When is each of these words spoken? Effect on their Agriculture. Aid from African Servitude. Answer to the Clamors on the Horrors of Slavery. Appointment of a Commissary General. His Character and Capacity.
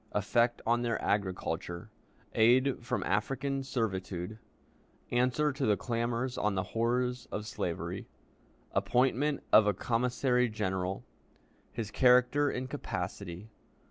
Effect 0.13 0.63
on 0.65 0.81
their 0.81 0.99
Agriculture. 0.99 1.91
Aid 2.33 2.83
from 2.83 3.03
African 3.03 3.61
Servitude. 3.61 4.39
Answer 5.11 5.51
to 5.51 5.67
the 5.67 5.77
Clamors 5.77 6.39
on 6.39 6.55
the 6.55 6.63
Horrors 6.63 7.27
of 7.31 7.45
Slavery. 7.45 8.07
Appointment 8.71 9.43
of 9.53 9.67
a 9.67 9.75
Commissary 9.75 10.49
General. 10.49 11.05
His 11.71 11.91
Character 11.91 12.49
and 12.49 12.67
Capacity. 12.67 13.51